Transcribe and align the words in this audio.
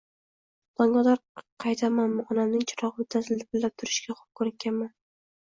tongotar 0.79 1.19
qaytamanmi, 1.63 2.25
onamning 2.37 2.65
chirog'i 2.73 3.03
muttasil 3.05 3.39
lipillab 3.43 3.77
turishiga 3.83 4.19
xo'p 4.19 4.27
ko'nikkan 4.43 4.83